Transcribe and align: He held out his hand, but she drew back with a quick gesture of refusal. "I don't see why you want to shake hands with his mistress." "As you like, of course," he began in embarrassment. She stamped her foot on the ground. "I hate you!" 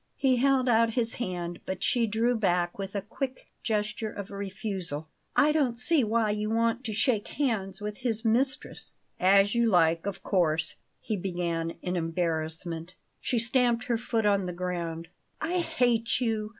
He 0.17 0.37
held 0.37 0.67
out 0.67 0.95
his 0.95 1.13
hand, 1.21 1.59
but 1.67 1.83
she 1.83 2.07
drew 2.07 2.35
back 2.35 2.79
with 2.79 2.95
a 2.95 3.03
quick 3.03 3.51
gesture 3.61 4.09
of 4.09 4.31
refusal. 4.31 5.07
"I 5.35 5.51
don't 5.51 5.77
see 5.77 6.03
why 6.03 6.31
you 6.31 6.49
want 6.49 6.83
to 6.85 6.91
shake 6.91 7.27
hands 7.27 7.79
with 7.81 7.99
his 7.99 8.25
mistress." 8.25 8.93
"As 9.19 9.53
you 9.53 9.67
like, 9.69 10.07
of 10.07 10.23
course," 10.23 10.73
he 11.01 11.15
began 11.17 11.75
in 11.83 11.95
embarrassment. 11.95 12.95
She 13.19 13.37
stamped 13.37 13.83
her 13.83 13.97
foot 13.99 14.25
on 14.25 14.47
the 14.47 14.53
ground. 14.53 15.07
"I 15.39 15.59
hate 15.59 16.19
you!" 16.19 16.49